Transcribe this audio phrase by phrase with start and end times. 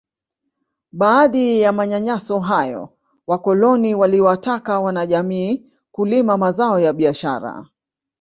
[0.91, 2.89] Baadhi ya manyanyaso hayo
[3.27, 7.65] wakoloni waliwataka wanajamii kulima mazao ya biashara